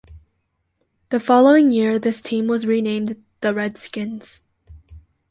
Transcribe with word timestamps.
The 1.09 1.19
following 1.19 1.69
year 1.71 1.99
this 1.99 2.23
team 2.23 2.47
was 2.47 2.65
renamed 2.65 3.23
"The 3.41 3.53
Redskins". 3.53 4.41